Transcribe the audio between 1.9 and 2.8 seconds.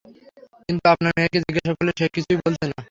সে কিছুই বলছে না।